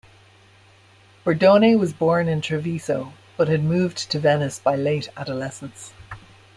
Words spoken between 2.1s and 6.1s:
in Treviso, but had moved to Venice by late adolescence.